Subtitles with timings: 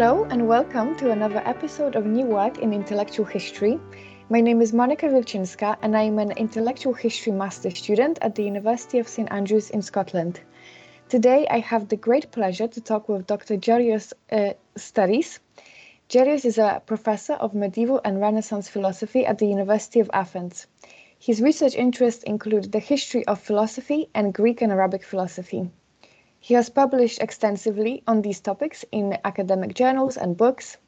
[0.00, 3.78] Hello, and welcome to another episode of New Work in Intellectual History.
[4.30, 8.42] My name is Monika Wilczynska, and I am an intellectual history master student at the
[8.42, 10.40] University of St Andrews in Scotland.
[11.10, 13.58] Today, I have the great pleasure to talk with Dr.
[13.58, 14.54] Georgios uh.
[16.08, 20.66] Georgios is a professor of medieval and Renaissance philosophy at the University of Athens.
[21.18, 25.68] His research interests include the history of philosophy and Greek and Arabic philosophy.
[26.42, 30.78] He has published extensively on these topics in academic journals and books.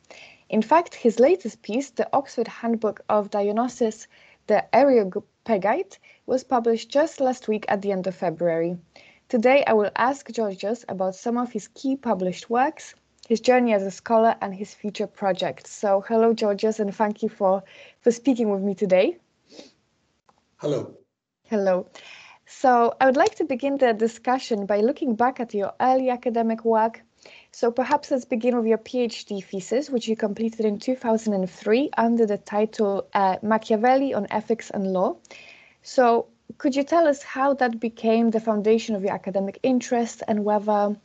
[0.48, 4.08] In fact, his latest piece, the Oxford Handbook of Dionysius
[4.46, 8.78] the Areopagite, was published just last week at the end of February.
[9.28, 12.94] Today, I will ask Georgios about some of his key published works,
[13.28, 15.70] his journey as a scholar, and his future projects.
[15.70, 17.62] So, hello, Georgios, and thank you for,
[18.00, 19.18] for speaking with me today.
[20.56, 20.96] Hello.
[21.44, 21.86] Hello.
[22.54, 26.64] So I would like to begin the discussion by looking back at your early academic
[26.64, 27.02] work.
[27.50, 32.38] So perhaps let's begin with your PhD thesis, which you completed in 2003 under the
[32.38, 35.16] title uh, Machiavelli on Ethics and Law.
[35.82, 40.44] So could you tell us how that became the foundation of your academic interest and
[40.44, 40.96] whether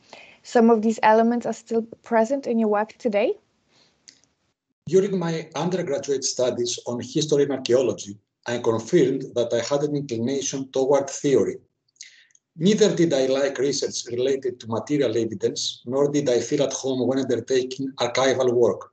[0.42, 3.34] some of these elements are still present in your work today?
[4.86, 8.16] During my undergraduate studies on history and archaeology,
[8.48, 11.58] I confirmed that I had an inclination toward theory.
[12.56, 17.06] Neither did I like research related to material evidence, nor did I feel at home
[17.06, 18.90] when undertaking archival work.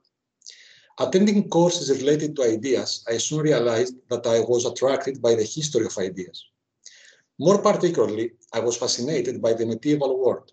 [0.98, 5.86] Attending courses related to ideas, I soon realized that I was attracted by the history
[5.86, 6.44] of ideas.
[7.38, 10.52] More particularly, I was fascinated by the medieval world.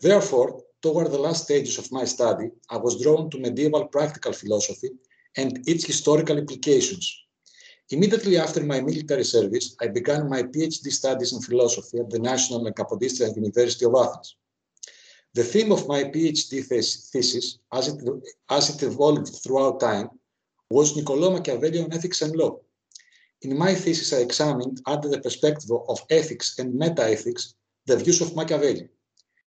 [0.00, 4.90] Therefore, toward the last stages of my study, I was drawn to medieval practical philosophy
[5.36, 7.23] and its historical implications,
[7.90, 12.66] Immediately after my military service, I began my PhD studies in philosophy at the National
[12.66, 14.36] and Kapodistrian University of Athens.
[15.34, 18.02] The theme of my PhD thesis, as it,
[18.48, 20.08] as it evolved throughout time,
[20.70, 22.58] was Niccolò Machiavelli on ethics and law.
[23.42, 28.34] In my thesis, I examined, under the perspective of ethics and metaethics, the views of
[28.34, 28.88] Machiavelli.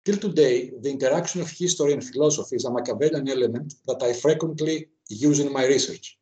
[0.04, 4.90] Till today, the interaction of history and philosophy is a Machiavellian element that I frequently
[5.08, 6.18] use in my research.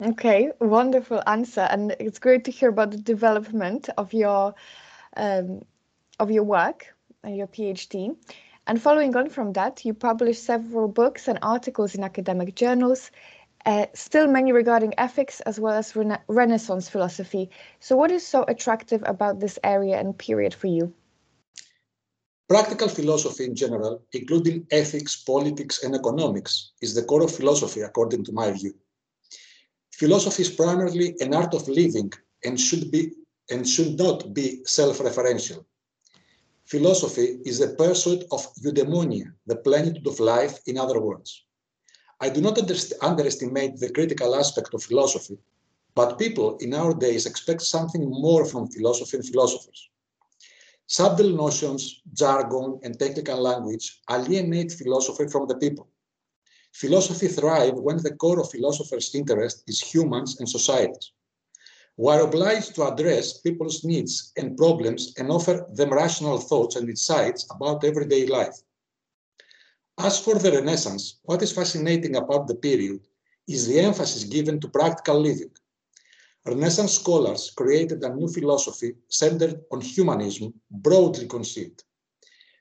[0.00, 4.54] Okay, wonderful answer, and it's great to hear about the development of your
[5.16, 5.62] um,
[6.20, 6.94] of your work
[7.24, 8.16] and your PhD.
[8.68, 13.10] And following on from that, you published several books and articles in academic journals,
[13.66, 17.50] uh, still many regarding ethics as well as rena Renaissance philosophy.
[17.80, 20.94] So, what is so attractive about this area and period for you?
[22.48, 28.22] Practical philosophy in general, including ethics, politics, and economics, is the core of philosophy, according
[28.26, 28.74] to my view.
[29.98, 32.12] Philosophy is primarily an art of living
[32.44, 33.12] and should be
[33.50, 35.64] and should not be self-referential.
[36.66, 41.44] Philosophy is the pursuit of eudaimonia, the plenitude of life, in other words.
[42.20, 42.58] I do not
[43.02, 45.36] underestimate the critical aspect of philosophy,
[45.96, 49.90] but people in our days expect something more from philosophy and philosophers.
[50.86, 55.87] Subtle notions, jargon, and technical language alienate philosophy from the people.
[56.78, 61.10] Philosophy thrives when the core of philosophers' interest is humans and societies.
[61.96, 66.88] We are obliged to address people's needs and problems and offer them rational thoughts and
[66.88, 68.54] insights about everyday life.
[69.98, 73.00] As for the Renaissance, what is fascinating about the period
[73.48, 75.50] is the emphasis given to practical living.
[76.46, 81.82] Renaissance scholars created a new philosophy centered on humanism, broadly conceived.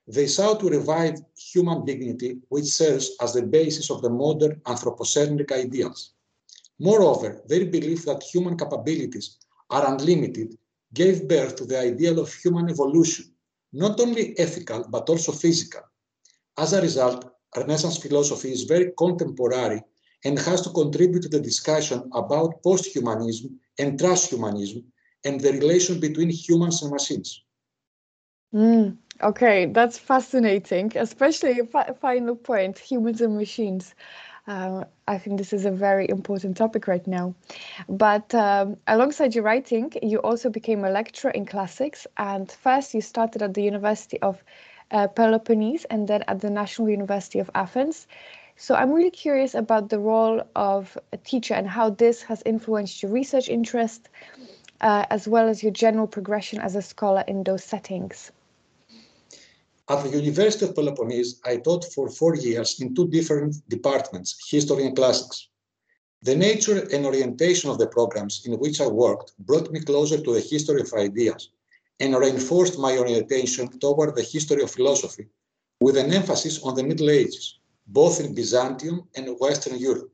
[0.07, 5.51] They sought to revive human dignity, which serves as the basis of the modern anthropocentric
[5.51, 6.13] ideals.
[6.79, 9.37] Moreover, their belief that human capabilities
[9.69, 10.57] are unlimited
[10.93, 13.25] gave birth to the ideal of human evolution,
[13.73, 15.81] not only ethical but also physical.
[16.57, 19.81] As a result, Renaissance philosophy is very contemporary
[20.23, 24.83] and has to contribute to the discussion about post-humanism and transhumanism
[25.25, 27.43] and the relation between humans and machines.
[28.53, 33.95] Mm, okay, that's fascinating, especially a final point, humans and machines.
[34.47, 37.35] Uh, I think this is a very important topic right now.
[37.89, 42.07] But um, alongside your writing, you also became a lecturer in classics.
[42.15, 44.41] And first, you started at the University of
[44.91, 48.07] uh, Peloponnese and then at the National University of Athens.
[48.55, 53.03] So I'm really curious about the role of a teacher and how this has influenced
[53.03, 54.09] your research interest,
[54.79, 58.31] uh, as well as your general progression as a scholar in those settings.
[59.89, 64.85] At the University of Peloponnese, I taught for four years in two different departments, history
[64.85, 65.47] and classics.
[66.23, 70.33] The nature and orientation of the programs in which I worked brought me closer to
[70.33, 71.51] the history of ideas
[72.01, 75.27] and reinforced my orientation toward the history of philosophy,
[75.79, 80.11] with an emphasis on the Middle Ages, both in Byzantium and Western Europe.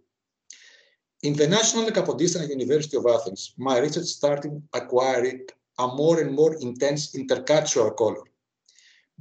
[1.24, 5.48] In the National Kapodistria University of Athens, my research started acquiring
[5.80, 8.24] a more and more intense intercultural color.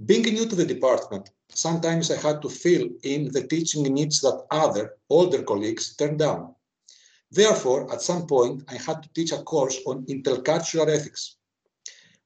[0.07, 4.47] Being new to the department, sometimes I had to fill in the teaching needs that
[4.51, 6.55] other, older colleagues turned down.
[7.31, 11.37] Therefore, at some point, I had to teach a course on intercultural ethics.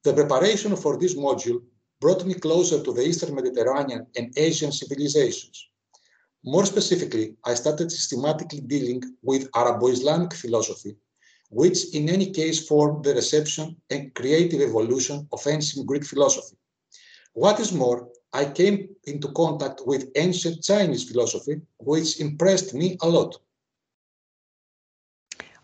[0.04, 1.60] The preparation for this module
[2.00, 5.68] brought me closer to the Eastern Mediterranean and Asian civilizations.
[6.44, 10.96] More specifically, I started systematically dealing with Arabo-Islamic philosophy,
[11.50, 16.56] which in any case formed the reception and creative evolution of ancient Greek philosophy.
[17.36, 23.08] What is more, I came into contact with ancient Chinese philosophy, which impressed me a
[23.08, 23.36] lot.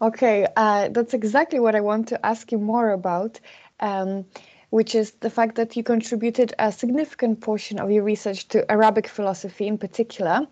[0.02, 3.40] Okay, uh, that's exactly what I want to ask you more about.
[3.80, 4.26] Um,
[4.68, 9.08] which is the fact that you contributed a significant portion of your research to Arabic
[9.08, 10.46] philosophy in particular,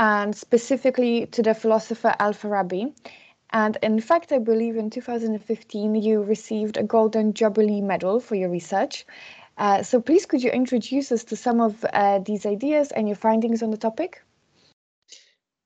[0.00, 2.92] and specifically to the philosopher Al-Farabi.
[3.50, 8.50] And in fact, I believe in 2015 you received a Golden Jubilee Medal for your
[8.50, 9.06] research.
[9.56, 13.16] Uh, so please, could you introduce us to some of uh, these ideas and your
[13.16, 14.22] findings on the topic?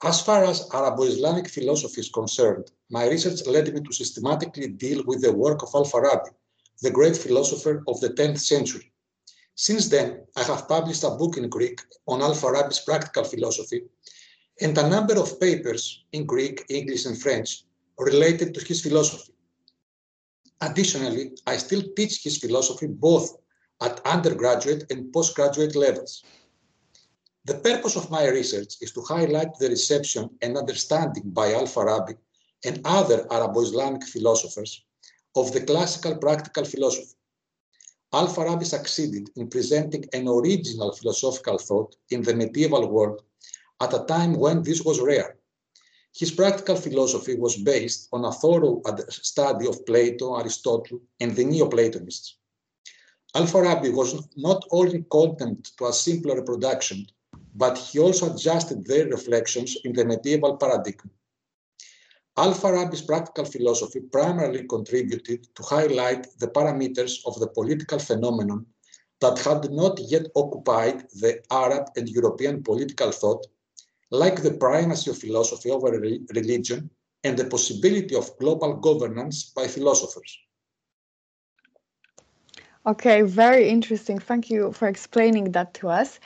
[0.03, 5.21] As far as Arabo-Islamic philosophy is concerned, my research led me to systematically deal with
[5.21, 6.31] the work of Al-Farabi,
[6.81, 8.93] the great philosopher of the 10th century.
[9.57, 13.83] Since then, I have published a book in Greek on Al-Farabi's practical philosophy
[14.61, 17.65] and a number of papers in Greek, English, and French
[17.99, 19.35] related to his philosophy.
[20.63, 23.37] Additionally, I still teach his philosophy both
[23.81, 26.23] at undergraduate and postgraduate levels.
[27.47, 32.17] The purpose of my research is to highlight the reception and understanding by Al-Farabi
[32.65, 34.85] and other Arabo-Islamic philosophers
[35.35, 37.17] of the classical practical philosophy.
[38.13, 43.23] Al-Farabi succeeded in presenting an original philosophical thought in the medieval world
[43.81, 45.37] at a time when this was rare.
[46.13, 52.37] His practical philosophy was based on a thorough study of Plato, Aristotle, and the Neoplatonists.
[53.35, 57.07] Al-Farabi was not only content to a simpler reproduction,
[57.55, 61.11] but he also adjusted their reflections in the medieval paradigm.
[62.37, 68.67] Al-Farabi's practical philosophy primarily contributed to highlight the parameters of the political phenomenon
[69.21, 73.47] that had not yet occupied the Arab and European political thought,
[74.11, 75.91] like the primacy of philosophy over
[76.35, 76.91] religion
[77.23, 80.37] and the possibility of global governance by philosophers.
[82.87, 84.19] Okay, very interesting.
[84.19, 86.19] Thank you for explaining that to us.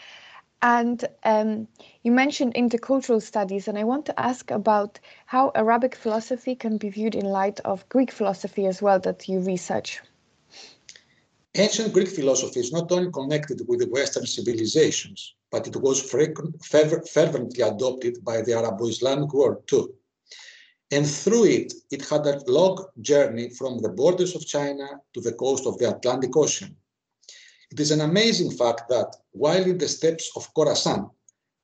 [0.63, 1.69] And um,
[2.03, 6.89] you mentioned intercultural studies, and I want to ask about how Arabic philosophy can be
[6.89, 10.01] viewed in light of Greek philosophy as well that you research.
[11.57, 17.63] Ancient Greek philosophy is not only connected with the Western civilizations, but it was fervently
[17.63, 19.95] adopted by the Arabo-Islamic world too.
[20.95, 25.33] And through it, it had a long journey from the borders of China to the
[25.33, 26.77] coast of the Atlantic Ocean.
[27.73, 31.11] It is an amazing fact that while in the steppes of Khorasan,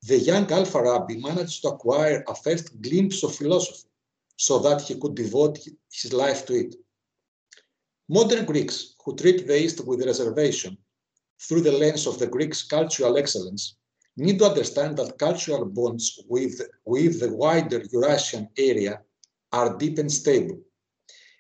[0.03, 3.87] the young Al-Farabi managed to acquire a first glimpse of philosophy
[4.37, 5.61] so that he could devote
[5.93, 6.75] his life to it.
[8.09, 10.77] Modern Greeks who treat the East with reservation
[11.41, 13.77] through the lens of the Greeks' cultural excellence
[14.17, 19.01] need to understand that cultural bonds with, with the wider Eurasian area
[19.53, 20.59] are deep and stable.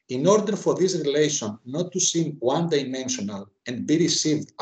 [0.09, 4.53] In order for this relation not to seem one-dimensional and be received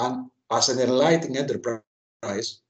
[0.50, 2.60] as an enlightening enterprise,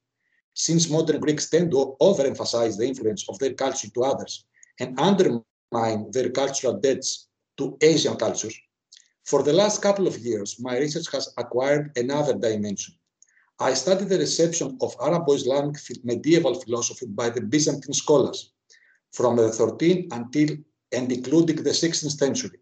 [0.54, 4.44] since modern Greeks tend to overemphasize the influence of their culture to others
[4.80, 8.56] and undermine their cultural debts to Asian cultures,
[9.24, 12.94] for the last couple of years, my research has acquired another dimension.
[13.60, 18.52] I studied the reception of Arabo-Islamic medieval philosophy by the Byzantine scholars
[19.12, 20.56] from the 13th until
[20.92, 22.58] and including the 16th century.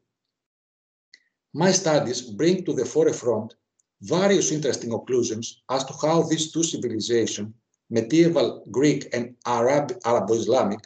[1.55, 3.55] My studies bring to the forefront
[4.03, 7.55] various interesting conclusions as to how these two civilizations,
[7.88, 10.81] medieval Greek and Arab, Arabo-Islamic,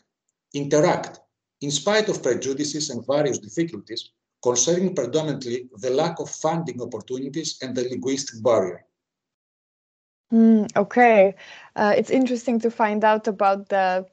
[0.54, 1.20] interact
[1.60, 4.10] in spite of prejudices and various difficulties
[4.42, 8.84] concerning predominantly the lack of funding opportunities and the linguistic barrier.
[10.32, 11.34] Mm, okay,
[11.76, 14.06] uh, it's interesting to find out about the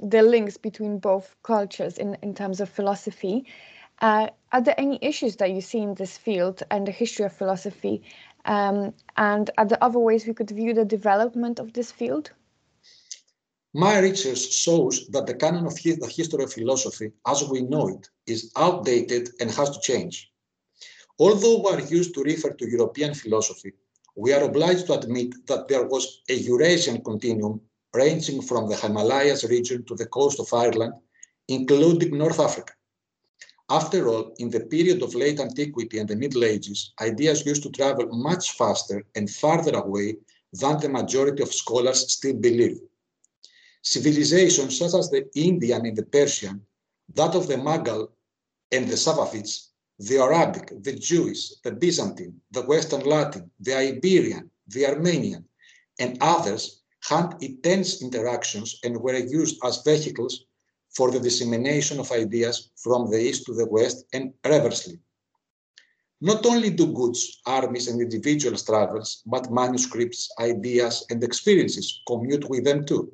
[0.00, 3.46] the links between both cultures in, in terms of philosophy.
[4.00, 7.32] Uh, are there any issues that you see in this field and the history of
[7.32, 8.02] philosophy?
[8.44, 12.30] Um, and are there other ways we could view the development of this field?
[13.72, 18.08] My research shows that the canon of the history of philosophy, as we know it,
[18.26, 20.30] is outdated and has to change.
[21.18, 23.72] Although we are used to refer to European philosophy,
[24.14, 27.60] we are obliged to admit that there was a Eurasian continuum
[27.94, 30.94] ranging from the Himalayas region to the coast of Ireland,
[31.48, 32.72] including North Africa.
[33.68, 37.70] After all, in the period of late antiquity and the Middle Ages, ideas used to
[37.70, 40.16] travel much faster and farther away
[40.52, 42.78] than the majority of scholars still believe.
[43.82, 46.64] Civilizations such as the Indian and the Persian,
[47.14, 48.08] that of the Mughal
[48.72, 54.86] and the Safavids, the Arabic, the Jewish, the Byzantine, the Western Latin, the Iberian, the
[54.86, 55.44] Armenian,
[55.98, 56.75] and others
[57.08, 60.44] had intense interactions and were used as vehicles
[60.90, 64.98] for the dissemination of ideas from the east to the west and reversely.
[66.20, 72.64] Not only do goods, armies, and individuals travels, but manuscripts, ideas, and experiences commute with
[72.64, 73.12] them too.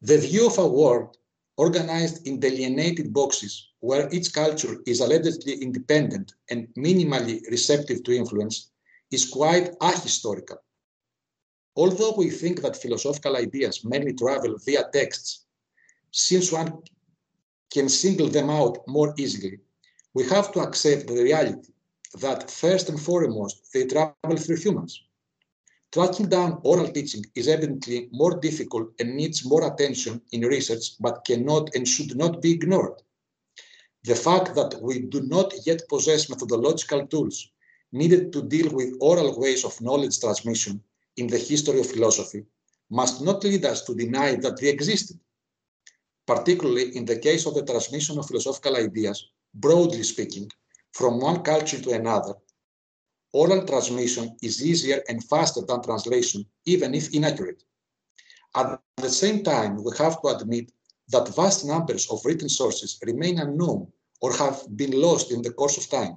[0.00, 1.16] The view of a world
[1.56, 8.70] organized in delineated boxes where each culture is allegedly independent and minimally receptive to influence
[9.10, 10.58] is quite ahistorical.
[11.76, 15.44] Although we think that philosophical ideas mainly travel via texts
[16.12, 16.82] since one
[17.72, 19.58] can single them out more easily,
[20.14, 21.72] we have to accept the reality
[22.20, 25.02] that first and foremost, they travel through humans.
[25.90, 31.24] Tracking down oral teaching is evidently more difficult and needs more attention in research, but
[31.24, 33.02] cannot and should not be ignored.
[34.04, 37.50] The fact that we do not yet possess methodological tools
[37.90, 40.82] needed to deal with oral ways of knowledge transmission
[41.16, 42.44] in the history of philosophy
[42.90, 45.18] must not lead us to deny that they existed
[46.26, 50.50] particularly in the case of the transmission of philosophical ideas, broadly speaking,
[50.92, 52.34] from one culture to another,
[53.32, 57.62] oral transmission is easier and faster than translation, even if inaccurate.
[58.54, 60.72] At the same time, we have to admit
[61.08, 65.76] that vast numbers of written sources remain unknown or have been lost in the course
[65.76, 66.16] of time.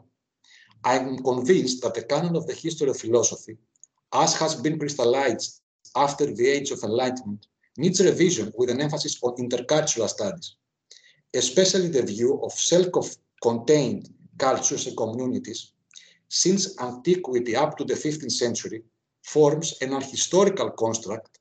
[0.83, 3.57] I am convinced that the canon of the history of philosophy,
[4.13, 5.61] as has been crystallized
[5.95, 7.47] after the Age of Enlightenment,
[7.77, 10.55] needs revision with an emphasis on intercultural studies,
[11.33, 15.73] especially the view of self-contained cultures and communities,
[16.29, 18.83] since antiquity up to the 15th century
[19.23, 21.37] forms an historical construct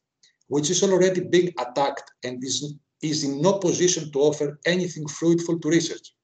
[0.49, 5.59] which is already being attacked and is, is in no position to offer anything fruitful
[5.59, 6.15] to research.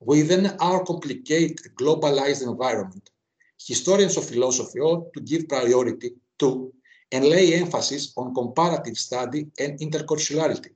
[0.00, 3.10] Within our complicated globalized environment,
[3.58, 6.72] historians of philosophy ought to give priority to
[7.12, 10.70] and lay emphasis on comparative study and interculturality.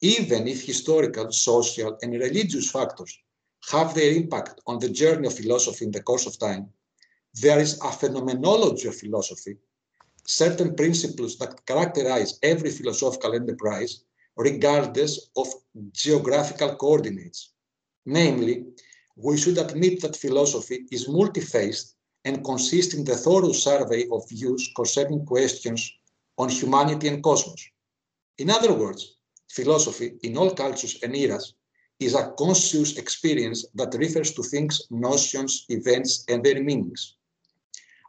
[0.00, 3.18] Even if historical, social, and religious factors
[3.70, 6.68] have their impact on the journey of philosophy in the course of time,
[7.40, 9.56] there is a phenomenology of philosophy,
[10.26, 14.02] certain principles that characterize every philosophical enterprise,
[14.36, 15.48] regardless of
[15.92, 17.50] geographical coordinates.
[18.04, 18.66] Namely,
[19.16, 24.70] we should admit that philosophy is multi-faced and consists in the thorough survey of views
[24.74, 25.92] concerning questions
[26.38, 27.68] on humanity and cosmos.
[28.38, 29.16] In other words,
[29.50, 31.54] philosophy in all cultures and eras
[32.00, 37.16] is a conscious experience that refers to things, notions, events, and their meanings.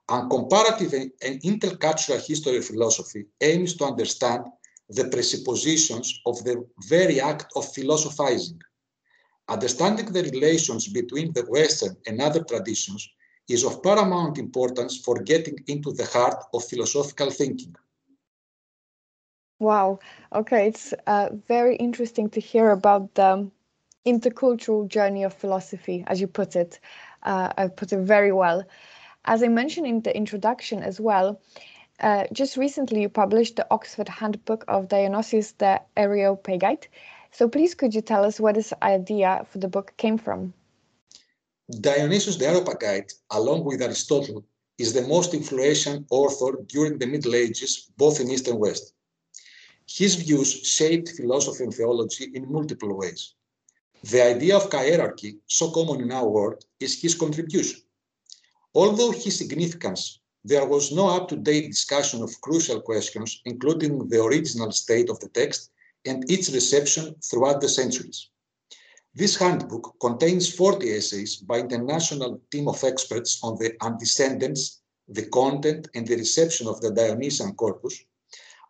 [0.09, 4.43] A comparative and intercultural history of philosophy aims to understand
[4.89, 8.59] the presuppositions of the very act of philosophizing.
[9.49, 13.09] Understanding the relations between the Western and other traditions
[13.49, 17.75] is of paramount importance for getting into the heart of philosophical thinking.
[19.59, 19.99] Wow.
[20.33, 23.49] Okay, it's uh, very interesting to hear about the
[24.05, 26.79] intercultural journey of philosophy, as you put it.
[27.23, 28.63] Uh, I put it very well.
[29.25, 31.41] As I mentioned in the introduction as well,
[31.99, 36.89] uh, just recently you published the Oxford Handbook of Dionysius the Areopagite.
[37.33, 40.53] So please could you tell us where this idea for the book came from?
[41.81, 44.45] Dionysius the Areopagite, along with Aristotle,
[44.77, 48.93] is the most influential author during the Middle Ages, both in East and West.
[49.87, 53.33] His views shaped philosophy and theology in multiple ways.
[54.03, 57.81] The idea of hierarchy, so common in our world, is his contribution.
[58.75, 65.09] Although his significance, there was no up-to-date discussion of crucial questions, including the original state
[65.09, 65.71] of the text
[66.05, 68.29] and its reception throughout the centuries.
[69.15, 75.87] This handbook contains 40 essays by international team of experts on the antecedents, the content,
[75.93, 77.99] and the reception of the Dionysian corpus,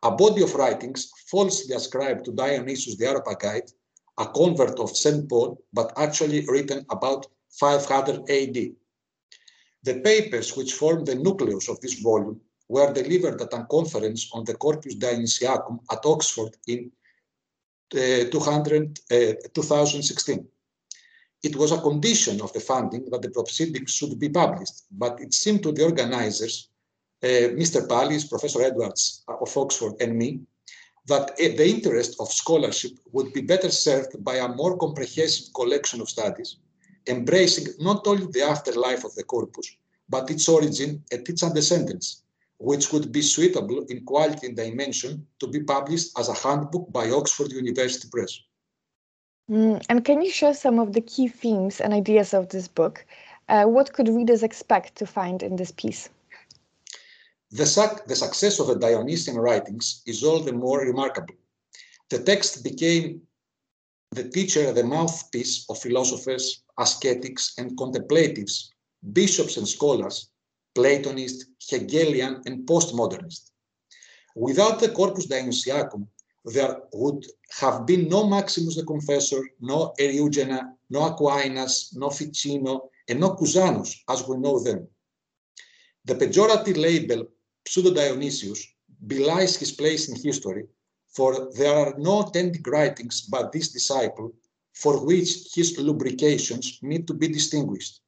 [0.04, 3.72] a body of writings falsely ascribed to Dionysius the Areopagite,
[4.18, 5.30] a convert of St.
[5.30, 8.75] Paul, but actually written about 500 AD.
[9.84, 14.44] The papers which form the nucleus of this volume were delivered at a conference on
[14.44, 16.92] the Corpus Dionysiacum at Oxford in
[17.94, 19.16] 200, uh,
[19.54, 20.48] 2016.
[21.44, 25.34] it was a condition of the funding that the proceedings should be published, but it
[25.34, 26.70] seemed to the organizers,
[27.22, 27.86] uh, Mr.
[27.88, 30.40] Pallis, Professor Edwards of Oxford, and me,
[31.06, 36.10] that the interest of scholarship would be better served by a more comprehensive collection of
[36.10, 36.58] studies,
[37.08, 39.68] embracing not only the afterlife of the corpus,
[40.08, 42.23] but its origin and its antecedents,
[42.63, 47.10] which would be suitable in quality and dimension to be published as a handbook by
[47.10, 48.39] Oxford University Press.
[49.51, 53.05] Mm, and can you share some of the key themes and ideas of this book?
[53.50, 56.08] Uh, what could readers expect to find in this piece?
[57.51, 61.36] The, suc- the success of the Dionysian writings is all the more remarkable.
[62.10, 63.22] The text became
[64.12, 68.72] the teacher, the mouthpiece of philosophers, ascetics, and contemplatives,
[69.12, 70.29] bishops and scholars,
[70.75, 73.51] Platonist, Hegelian, and postmodernist.
[74.36, 76.08] Without the Corpus Dionysiacum,
[76.46, 77.25] there would
[77.60, 83.96] have been no Maximus the Confessor, no Eriugena, no Aquinas, no Ficino, and no Cusanus
[84.10, 84.88] as we know them.
[86.06, 87.27] The pejorative label
[87.65, 88.65] Pseudo-Dionysius
[89.08, 90.65] belies his place in history,
[91.08, 94.34] for there are no authentic writings by this disciple
[94.74, 98.01] for which his lubrications need to be distinguished.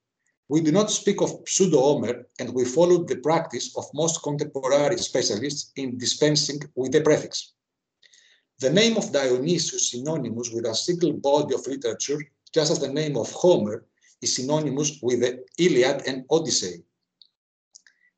[0.47, 5.71] We do not speak of pseudo-Homer, and we follow the practice of most contemporary specialists
[5.75, 7.53] in dispensing with the prefix.
[8.59, 12.21] The name of Dionysius synonymous with a single body of literature,
[12.53, 13.85] just as the name of Homer
[14.21, 16.83] is synonymous with the Iliad and Odyssey.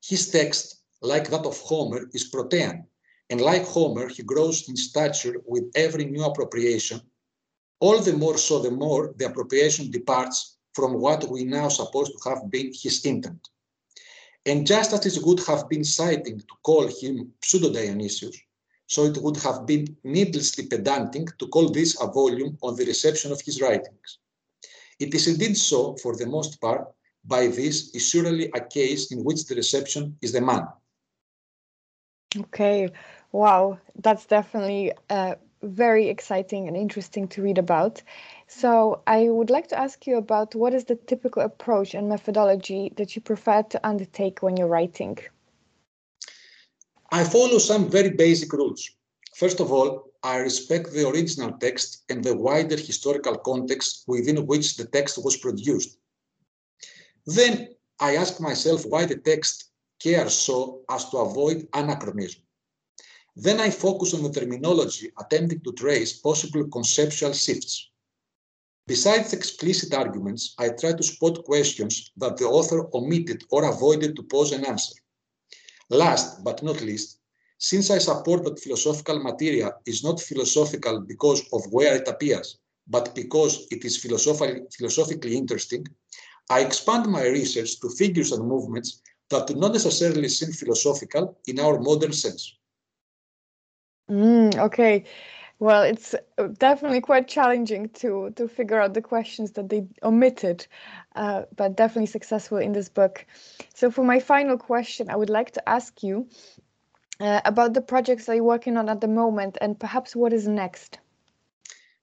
[0.04, 2.86] His text, like that of Homer, is protean,
[3.30, 7.02] and like Homer, he grows in stature with every new appropriation.
[7.80, 12.30] All the more so, the more the appropriation departs from what we now suppose to
[12.30, 13.44] have been his intent.
[14.46, 18.38] And just as it would have been citing to call him Pseudo Dionysius,
[18.86, 23.32] so it would have been needlessly pedantic to call this a volume on the reception
[23.32, 24.20] of his writings.
[25.00, 26.84] It is indeed so, for the most part,
[27.26, 30.66] by this is surely a case in which the reception is the man.
[32.44, 32.90] Okay,
[33.32, 38.02] wow, that's definitely uh, very exciting and interesting to read about.
[38.48, 42.94] So, I would like to ask you about what is the typical approach and methodology
[42.98, 45.18] that you prefer to undertake when you're writing?
[47.12, 48.90] I follow some very basic rules.
[49.36, 54.78] First of all, I respect the original text and the wider historical context within which
[54.78, 55.98] the text was produced.
[57.26, 62.42] Then I ask myself why the text cares so as to avoid anachronism.
[63.40, 67.92] Then I focus on the terminology, attempting to trace possible conceptual shifts.
[68.88, 74.24] Besides explicit arguments, I try to spot questions that the author omitted or avoided to
[74.24, 74.96] pose an answer.
[75.92, 77.20] Last but not least,
[77.60, 83.14] since I support that philosophical material is not philosophical because of where it appears, but
[83.14, 85.86] because it is philosophically, interesting,
[86.50, 91.60] I expand my research to figures and movements that do not necessarily seem philosophical in
[91.60, 92.57] our modern sense.
[94.10, 95.04] Mm, okay.
[95.60, 100.68] Well, it's uh, definitely quite challenging to to figure out the questions that they omitted,
[101.16, 103.26] uh, but definitely successful in this book.
[103.74, 106.28] So, for my final question, I would like to ask you
[107.20, 110.48] uh, about the projects that you're working on at the moment, and perhaps what is
[110.48, 111.00] next.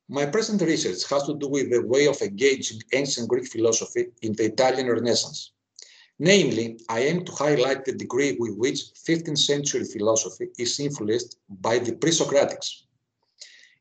[0.09, 4.33] My present research has to do with the way of engaging ancient Greek philosophy in
[4.35, 5.54] the Italian Renaissance.
[6.19, 11.79] Namely, I aim to highlight the degree with which 15th century philosophy is influenced by
[11.79, 12.85] the pre Socratics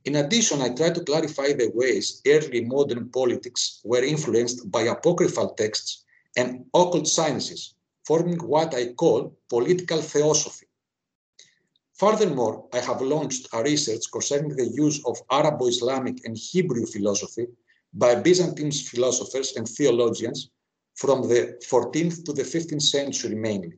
[0.06, 5.54] in addition, I try to clarify the ways early modern politics were influenced by apocryphal
[5.54, 6.04] texts
[6.36, 10.66] and occult sciences, forming what I call political theosophy.
[11.94, 17.48] Furthermore, I have launched a research concerning the use of Arabo-Islamic and Hebrew philosophy
[17.94, 20.50] by Byzantine philosophers and theologians
[20.96, 23.78] from the 14th to the 15th century mainly.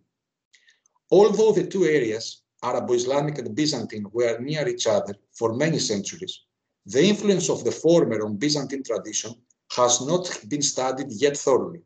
[1.12, 6.41] Although the two areas Arabo-Islamic and Byzantine were near each other for many centuries,
[6.86, 9.34] the influence of the former on Byzantine tradition
[9.71, 11.82] has not been studied yet thoroughly.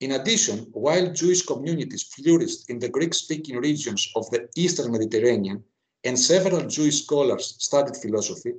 [0.00, 5.62] In addition, while Jewish communities flourished in the Greek-speaking regions of the Eastern Mediterranean
[6.04, 8.52] and several Jewish scholars studied philosophy,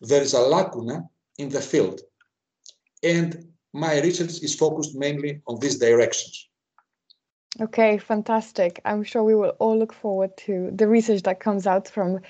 [0.00, 1.08] there is a lacuna
[1.38, 2.00] in the field.
[3.02, 6.48] And my research is focused mainly on these directions.
[7.60, 8.80] Okay, fantastic.
[8.84, 12.20] I'm sure we will all look forward to the research that comes out from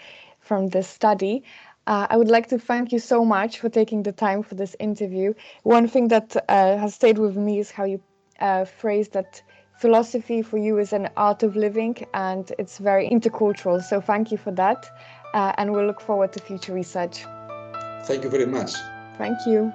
[0.41, 1.43] from this study.
[1.89, 4.77] Uh, I would like to thank you so much for taking the time for this
[4.79, 5.35] interview.
[5.63, 8.01] One thing that uh, has stayed with me is how you
[8.41, 9.43] uh, phrased that
[9.79, 13.83] philosophy for you is an art of living and it's very intercultural.
[13.83, 14.87] So thank you for that.
[15.35, 17.25] Uh, and we'll look forward to future research.
[18.05, 18.73] Thank you very much.
[19.19, 19.73] Thank you.